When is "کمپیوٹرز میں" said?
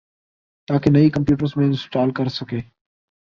1.09-1.65